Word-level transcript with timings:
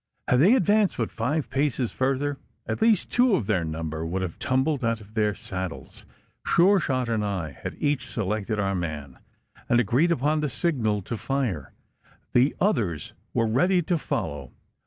Had 0.27 0.39
they 0.39 0.55
advanced 0.55 0.97
but 0.97 1.11
five 1.11 1.51
paces 1.51 1.91
further, 1.91 2.39
at 2.65 2.81
least 2.81 3.11
two 3.11 3.35
of 3.35 3.45
their 3.45 3.63
number 3.63 4.03
would 4.03 4.23
have 4.23 4.39
tumbled 4.39 4.83
out 4.83 4.99
of 4.99 5.13
their 5.13 5.35
saddles. 5.35 6.07
Sure 6.43 6.79
shot 6.79 7.07
and 7.07 7.23
I 7.23 7.51
had 7.51 7.75
each 7.77 8.07
selected 8.07 8.57
our 8.59 8.73
man, 8.73 9.19
and 9.69 9.79
agreed 9.79 10.11
upon 10.11 10.39
the 10.39 10.49
signal 10.49 11.03
to 11.03 11.17
fire. 11.17 11.73
The 12.33 12.55
others 12.59 13.13
were 13.35 13.45
ready 13.45 13.83
to 13.83 13.97
follow. 13.99 14.51